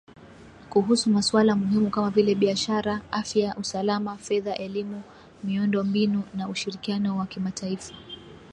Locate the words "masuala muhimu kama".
1.09-2.09